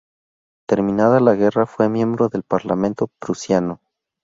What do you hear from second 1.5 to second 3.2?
fue miembro del parlamento